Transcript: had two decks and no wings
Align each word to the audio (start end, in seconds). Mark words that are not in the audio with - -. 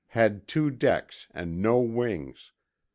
had 0.17 0.47
two 0.47 0.71
decks 0.71 1.27
and 1.31 1.61
no 1.61 1.79
wings 1.79 2.53